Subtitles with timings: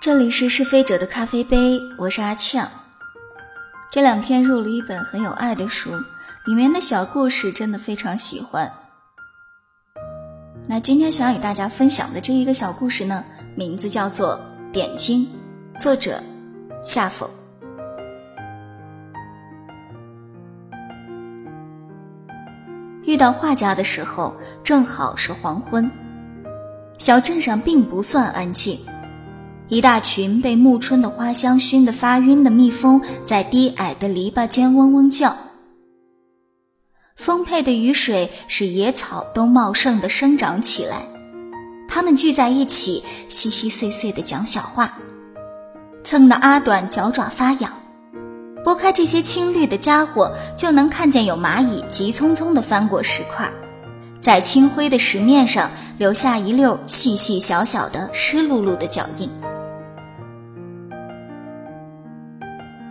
[0.00, 2.66] 这里是是非者的咖啡杯，我是阿呛。
[3.90, 5.90] 这两天入了一本很有爱的书，
[6.46, 8.72] 里面的小故事真的非常喜欢。
[10.66, 13.22] 那今天想与大家分享的这一个小故事呢，
[13.54, 14.40] 名字叫做
[14.72, 15.28] 《点睛》，
[15.78, 16.18] 作者
[16.82, 17.28] 夏否。
[23.04, 25.90] 遇到画家的时候，正好是黄昏，
[26.96, 28.78] 小镇上并不算安静。
[29.70, 35.36] 一大群被暮春的花香熏得发晕的蜜蜂，在低矮的篱笆间嗡嗡叫。
[37.14, 40.96] 丰沛的雨水使野草都茂盛地生长起来，
[41.88, 44.92] 它们聚在一起，稀稀碎碎地讲小话，
[46.02, 47.72] 蹭得阿短脚爪发痒。
[48.64, 53.48] 拨开这些青绿的家伙，就能看见有蚂蚁急匆匆地翻过石块，
[54.20, 59.30] 在青灰的石面上留下一溜细细小小的湿漉漉的脚印。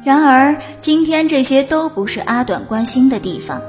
[0.03, 3.61] 然而，今天这些都不是阿短关心的地方。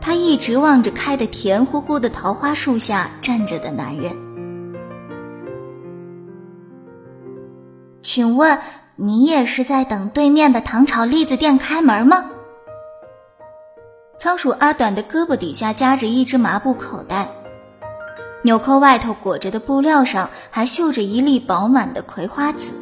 [0.00, 4.12] 他一直望着开得甜乎乎的桃花树下站着的男人。
[8.02, 8.58] 请问，
[8.96, 12.24] 你也是在等对面的糖炒栗子店开门吗？
[14.18, 17.28] 仓鼠阿短的胳膊底下夹着一只麻布口袋，
[18.42, 22.72] 纽扣外头裹着的布料上还绣着一粒饱满的葵花籽。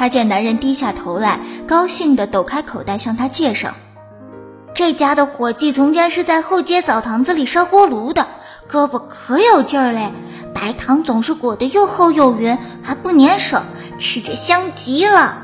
[0.00, 3.70] 他见男人低下头来，高兴地抖开口袋向他介绍
[4.74, 8.26] ：“这家的伙计从前是在后街澡堂子里烧锅炉的，
[8.66, 10.10] 胳膊可有劲儿嘞。
[10.54, 13.60] 白糖总是裹得又厚又匀，还不粘手，
[13.98, 15.36] 吃着香极了。”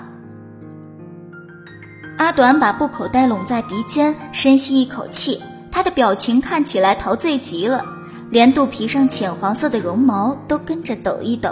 [2.16, 5.38] 阿短把布口袋拢在鼻尖，深吸一口气，
[5.70, 7.84] 他的表情看起来陶醉极了，
[8.30, 11.50] 连肚皮上浅黄色的绒毛都跟着抖一抖。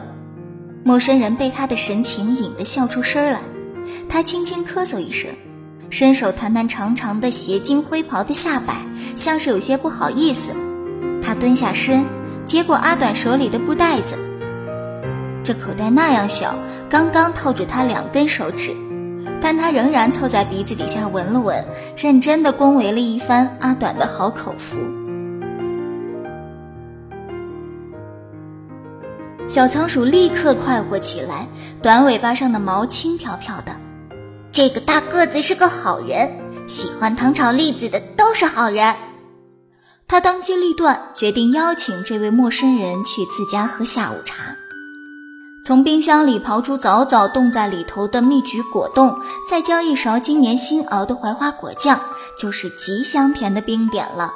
[0.87, 3.41] 陌生人被他的神情引得笑出声来，
[4.07, 5.31] 他轻轻咳嗽一声，
[5.89, 8.77] 伸手弹弹长长的斜襟灰袍的下摆，
[9.17, 10.53] 像是有些不好意思。
[11.23, 12.05] 他蹲下身，
[12.44, 14.15] 接过阿短手里的布袋子，
[15.43, 16.55] 这口袋那样小，
[16.91, 18.71] 刚刚套住他两根手指，
[19.41, 21.65] 但他仍然凑在鼻子底下闻了闻，
[21.97, 24.77] 认真的恭维了一番阿短的好口福。
[29.47, 31.47] 小仓鼠立刻快活起来，
[31.82, 33.77] 短尾巴上的毛轻飘飘的。
[34.50, 36.31] 这个大个子是个好人，
[36.66, 38.94] 喜欢糖炒栗子的都是好人。
[40.09, 44.56] 他当机立断，决定邀请这位陌生人去自家喝下午茶。
[45.66, 49.15] 从冰箱里刨出早早冻在里头的蜜橘果冻，
[49.49, 51.99] 再浇一勺今年新熬的槐花果酱，
[52.38, 54.32] 就是极香甜的冰点了。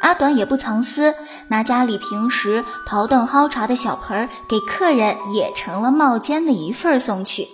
[0.00, 1.14] 阿短也不藏私，
[1.48, 7.46] 拿家里平时淘凳蒿茶的小盆儿给客人也成了帽尖的一份送去。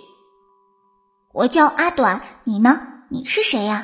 [1.33, 2.79] 我叫阿短，你呢？
[3.09, 3.83] 你是谁呀？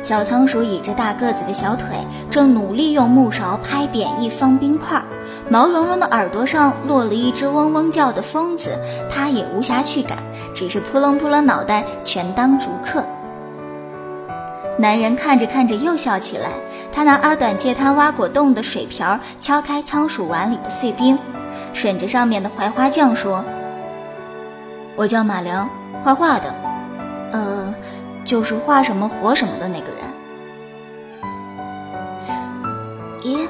[0.00, 5.02] 小仓鼠倚着大个子的小腿，正努力用木勺拍扁一方冰块，
[5.50, 8.78] 毛茸茸的耳朵上落了一只嗡嗡叫的疯子，
[9.10, 10.16] 它也无暇去赶，
[10.54, 13.04] 只是扑棱扑棱脑袋，全当逐客。
[14.78, 16.50] 男人看着看着又笑起来，
[16.92, 21.18] 他拿阿短借他挖果冻的水瓢敲开仓鼠碗里的碎冰，
[21.74, 23.44] 吮着上面的槐花酱说
[24.94, 25.68] ：“我叫马良，
[26.04, 26.54] 画画的，
[27.32, 27.74] 呃，
[28.24, 29.98] 就是画什么活什么的那个人。”
[33.24, 33.48] 咦，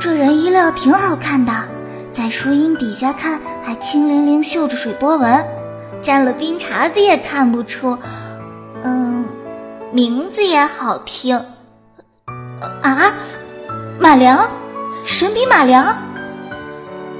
[0.00, 1.52] 这人衣料挺好看的，
[2.12, 5.44] 在树荫底下看还清灵灵绣着水波纹，
[6.00, 7.98] 沾了冰碴子也看不出。
[9.92, 11.36] 名字也好听，
[12.80, 13.12] 啊，
[13.98, 14.48] 马良，
[15.04, 15.96] 神笔马良。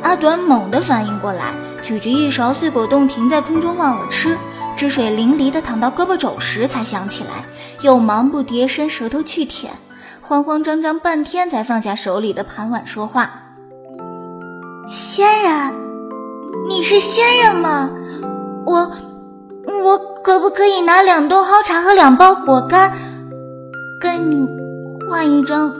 [0.02, 4.36] 阿短猛地反应过来，举着一勺碎果冻停在空中忘了吃，
[4.76, 7.44] 汁水淋漓的淌到胳膊肘时才想起来，
[7.82, 9.72] 又忙不迭伸舌头去舔，
[10.20, 13.32] 慌慌张张半天才放下手里的盘碗说话
[14.88, 15.74] ：“仙人，
[16.68, 17.90] 你是仙人吗？
[18.64, 18.92] 我。”
[19.84, 22.92] 我可不可以拿两兜蒿茶和两包果干，
[24.00, 24.46] 跟你
[25.08, 25.72] 换一张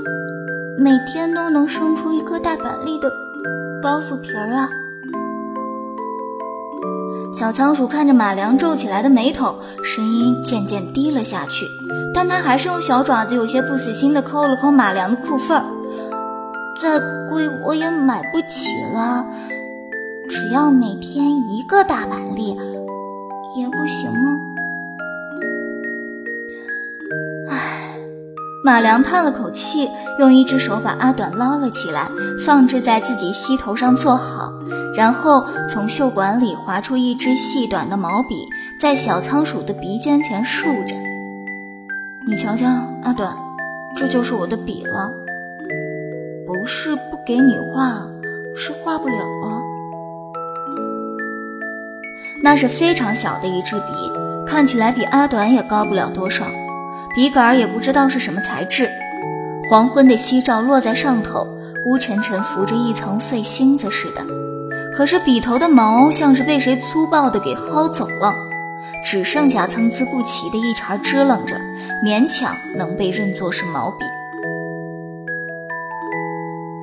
[0.78, 3.10] 每天都能生出一颗大板栗的
[3.82, 4.68] 包袱皮儿啊？
[7.34, 9.54] 小仓鼠看着马良皱起来的眉头，
[9.84, 11.66] 声音渐渐低了下去，
[12.14, 15.64] 但他还是用小爪子有些不死心的抠了抠马良的裤缝儿。
[16.80, 16.98] 再
[17.28, 19.24] 贵我也买不起了，
[20.28, 22.56] 只要每天一个大板栗。
[23.56, 24.40] 也不行吗？
[27.48, 27.96] 唉，
[28.64, 29.88] 马良叹了口气，
[30.18, 32.08] 用一只手把阿短捞了起来，
[32.46, 34.52] 放置在自己膝头上坐好，
[34.96, 38.46] 然后从袖管里划出一支细短的毛笔，
[38.80, 40.94] 在小仓鼠的鼻尖前竖着。
[42.28, 42.66] 你瞧瞧，
[43.02, 43.36] 阿短，
[43.96, 45.10] 这就是我的笔了。
[46.46, 48.06] 不是不给你画，
[48.56, 49.14] 是画不了
[52.42, 56.46] 那是非常小的一支笔，看起来比阿短也高不了多少。
[57.14, 58.88] 笔杆也不知道是什么材质，
[59.68, 61.46] 黄昏的夕照落在上头，
[61.86, 64.22] 乌沉沉浮着一层碎星子似的。
[64.94, 68.32] 可是笔头的毛像是被谁粗暴的给薅走了，
[69.04, 71.56] 只剩下参差不齐的一茬支棱着，
[72.04, 74.04] 勉强能被认作是毛笔。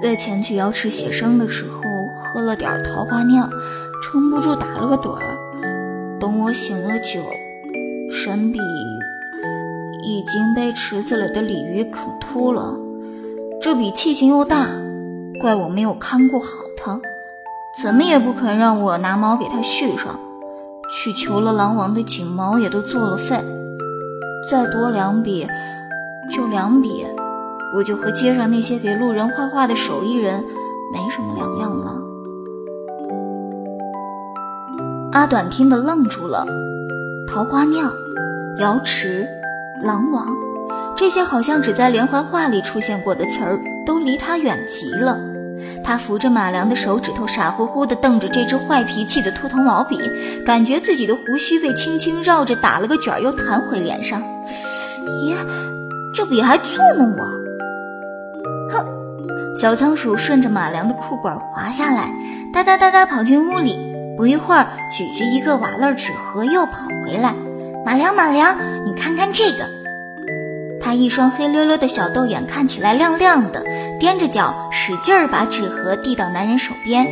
[0.02, 1.82] 月前去瑶池写生的时候，
[2.14, 3.50] 喝了点桃花酿，
[4.04, 5.27] 撑不住打了个盹儿。
[6.48, 7.20] 我醒了酒，
[8.10, 8.60] 神笔。
[10.02, 12.74] 已经被池子里的鲤鱼啃秃了，
[13.62, 14.70] 这笔气性又大，
[15.42, 16.46] 怪我没有看顾好
[16.78, 17.02] 它，
[17.84, 20.18] 怎么也不肯让我拿毛给它续上，
[20.90, 23.44] 去求了狼王的锦毛也都作了废，
[24.50, 25.46] 再多两笔，
[26.32, 27.06] 就两笔，
[27.76, 30.42] 我就和街上那些给路人画画的手艺人
[30.94, 32.07] 没什么两样了。
[35.18, 36.46] 阿短听得愣住了，
[37.28, 37.92] 桃花酿，
[38.60, 39.28] 瑶池。
[39.82, 40.28] 狼王，
[40.96, 45.18] 这些好像只在连环画里出现过的词儿，都离他远极了。
[45.84, 49.98] 他扶着马良的手指头，傻乎乎地瞪着这只坏脾气的秃头毛笔，
[50.46, 54.22] 感觉自己的胡须被轻轻绕着打了个卷，又弹回脸上。
[54.22, 55.34] 咦，
[56.14, 57.26] 这笔还作弄我！
[58.70, 58.86] 哼！
[59.56, 62.12] 小仓鼠顺着马良的裤管滑下来，
[62.54, 63.97] 哒哒哒哒跑进屋里。
[64.18, 67.34] 不一会儿，举着一个瓦楞纸盒又跑回来。
[67.86, 69.66] 马良，马良，你看看这个。
[70.82, 73.64] 他一双黑溜溜的小豆眼看起来亮亮的，
[74.02, 77.06] 踮着脚使劲儿把纸盒递到男人手边。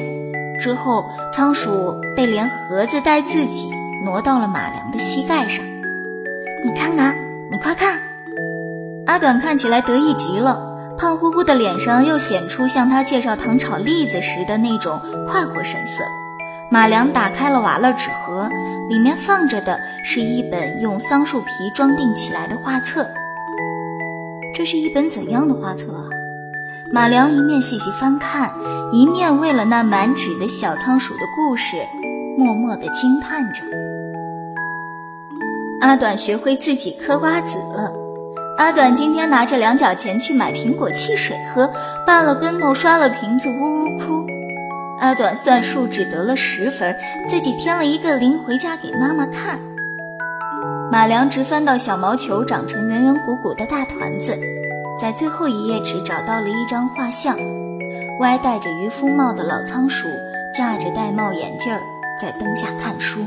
[0.60, 3.69] 之后，仓鼠被连盒子带自己
[4.04, 5.63] 挪到了马良的膝盖上。
[6.63, 7.16] 你看看，
[7.51, 8.00] 你快看！
[9.06, 16.04] 阿短看起来得意极了，胖乎乎的脸上又显出向他介绍糖炒栗子时的那种快活神色。
[16.75, 18.50] 马良打开了瓦勒纸盒，
[18.89, 23.07] 里面放着的是一本用桑树皮装订起来的画册。
[24.54, 26.04] 这是一本怎样的画册啊？
[26.92, 28.51] 马良一面细细翻看，
[28.92, 31.77] 一面为了那满纸的小仓鼠的故事，
[32.38, 33.62] 默默地惊叹着。
[35.80, 37.89] 阿短学会自己嗑瓜子了。
[38.57, 41.72] 阿短今天拿着两角钱去买苹果汽水喝，
[42.06, 44.35] 绊了跟头，摔了瓶子，呜呜哭。
[45.00, 46.95] 阿短算数只得了十分，
[47.27, 49.59] 自己添了一个零回家给妈妈看。
[50.92, 54.33] 马良直翻到小毛球长成圆圆鼓鼓的大团子，
[55.00, 57.36] 在最后一页纸找到了一张画像，
[58.19, 60.07] 歪戴着渔夫帽的老仓鼠
[60.53, 61.74] 架着戴帽眼镜
[62.21, 63.19] 在灯下看书。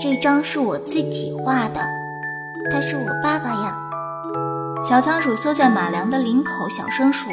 [0.00, 1.80] 这张是我自己画的，
[2.70, 3.76] 他是我爸爸呀。
[4.88, 7.30] 小仓鼠缩在马良的领口，小声说。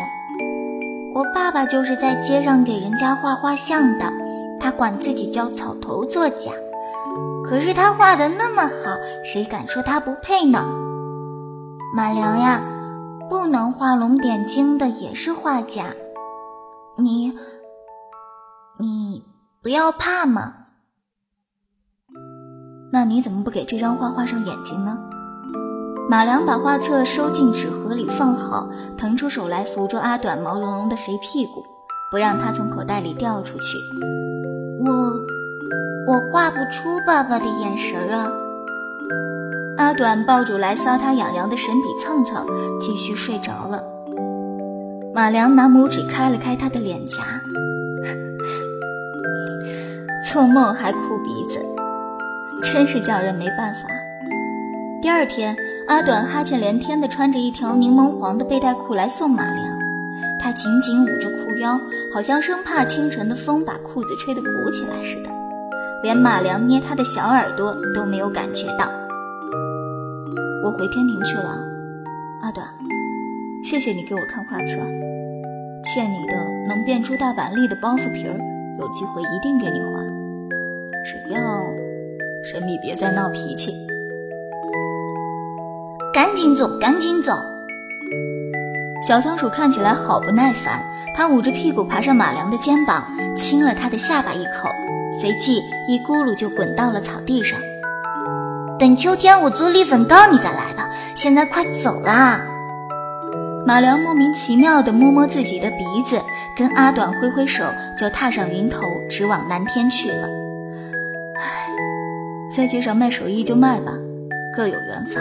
[1.15, 4.11] 我爸爸就是在街上给人家画画像的，
[4.59, 6.51] 他管自己叫草头作家。
[7.45, 10.61] 可是他画的那么好，谁敢说他不配呢？
[11.95, 12.59] 马良呀，
[13.29, 15.85] 不能画龙点睛的也是画家，
[16.97, 17.31] 你，
[18.77, 19.23] 你
[19.63, 20.53] 不要怕嘛。
[22.91, 24.99] 那你怎么不给这张画画上眼睛呢？
[26.07, 31.63] 马良把画册收进纸盒里放好，腾出手来扶住阿短毛茸茸的肥屁股，
[32.11, 33.77] 不让他从口袋里掉出去。
[34.85, 34.91] 我，
[36.07, 38.31] 我画不出爸爸的眼神啊！
[39.77, 42.45] 阿短抱住来搔他痒痒的神笔蹭蹭，
[42.79, 43.83] 继续睡着了。
[45.13, 47.23] 马良拿拇指开了开他的脸颊，
[50.31, 51.59] 做梦还哭鼻子，
[52.61, 53.81] 真是叫人没办法。
[55.05, 59.77] 第二天，阿短哈欠连天的穿着一条柠檬黄的背带裤来送马良，
[60.39, 61.79] 他紧紧捂着裤腰，
[62.11, 65.29] 好像生怕清晨的风把裤子吹得鼓起来似的，
[66.01, 68.89] 连马良捏他的小耳朵都没有感觉到。
[70.63, 71.55] 我回天庭去了，
[72.41, 72.67] 阿短，
[73.63, 74.75] 谢谢你给我看画册，
[75.83, 76.33] 欠你的
[76.67, 78.33] 能变出大板栗的包袱皮儿，
[78.79, 80.03] 有机会一定给你还，
[81.05, 81.39] 只要
[82.43, 83.71] 神秘别再闹脾气。
[86.15, 87.33] 赶紧走，赶紧走！
[89.05, 90.81] 小仓鼠看起来好不耐烦，
[91.13, 93.05] 它捂着屁股爬上马良的肩膀，
[93.35, 94.69] 亲了他的下巴一口，
[95.13, 95.57] 随即
[95.89, 97.59] 一咕噜就滚到了草地上。
[98.79, 100.89] 等秋天我做栗粉糕，你再来吧。
[101.17, 102.39] 现在快走啦！
[103.67, 106.17] 马良莫名其妙地摸摸自己的鼻子，
[106.55, 107.65] 跟阿短挥挥手，
[107.97, 108.79] 就踏上云头，
[109.09, 110.29] 直往南天去了。
[111.41, 111.67] 唉，
[112.55, 113.91] 在街上卖手艺就卖吧，
[114.55, 115.19] 各有缘法。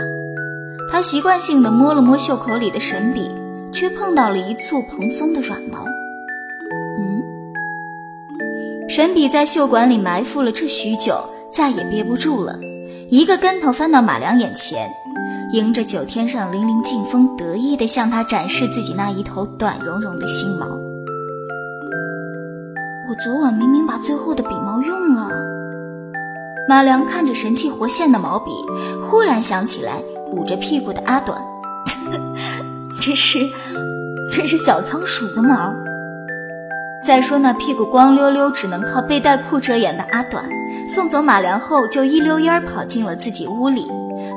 [0.91, 3.31] 他习惯性地摸了摸袖口里的神笔，
[3.73, 5.85] 却碰到了一簇蓬松的软毛。
[6.99, 7.23] 嗯，
[8.89, 11.19] 神笔在袖管里埋伏了这许久，
[11.51, 12.59] 再也憋不住了，
[13.11, 14.89] 一个跟头翻到马良眼前。
[15.53, 20.67] 迎着九天上凛凛劲风，得意地向他展示自己那一头短绒绒的新毛。
[23.09, 25.29] 我昨晚明明把最后的笔毛用了。
[26.69, 28.51] 马良看着神气活现的毛笔，
[29.09, 30.03] 忽然想起来
[30.35, 31.39] 捂着屁股的阿短，
[33.01, 33.39] 这是，
[34.33, 35.75] 这是小仓鼠的毛。
[37.07, 40.45] 再说那屁股光溜溜，只能靠背带裤遮掩的阿短，
[40.89, 43.87] 送走马良后，就一溜烟跑进了自己屋里。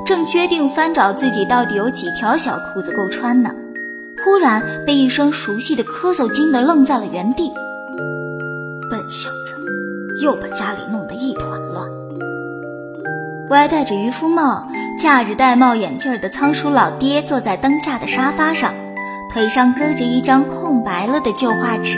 [0.04, 3.50] 正决定翻找自己到底有几条小裤子够穿呢，
[4.24, 7.50] 忽然被一声熟悉的咳嗽惊得愣在了原地。
[8.90, 9.54] 笨小子，
[10.22, 11.88] 又把家里弄得一团乱。
[13.50, 14.67] 歪戴着渔夫帽、
[14.98, 18.74] 架着戴帽眼镜的仓鼠老爹坐在灯下的沙发上，
[19.32, 21.96] 腿上搁着一张空白了的旧画纸，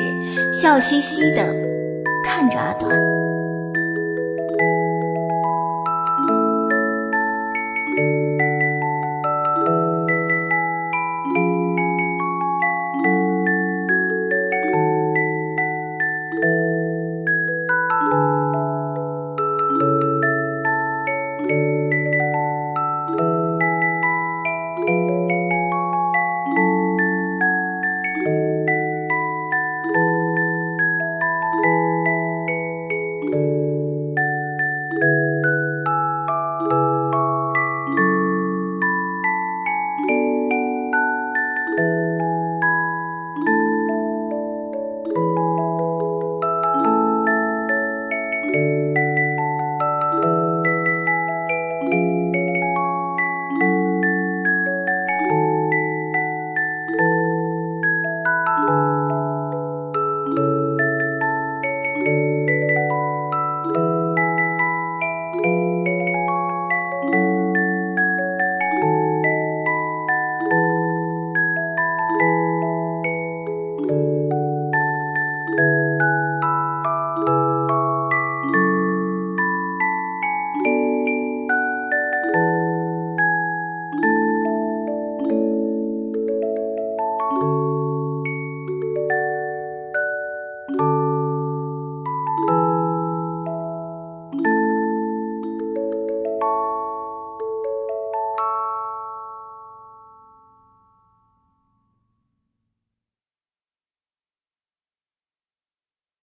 [0.52, 1.46] 笑嘻嘻的
[2.22, 3.09] 看着阿短。